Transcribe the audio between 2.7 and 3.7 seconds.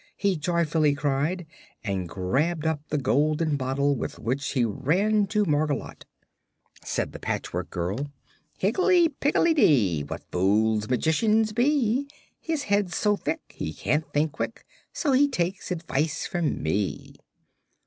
the golden